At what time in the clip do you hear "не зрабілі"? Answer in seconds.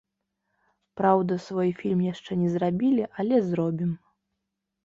2.41-3.03